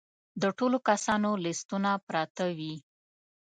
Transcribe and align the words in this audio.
د 0.41 0.43
ټولو 0.57 0.77
کسانو 0.89 1.29
لیستونه 1.43 1.91
پراته 2.07 2.45
وي. 2.57 2.73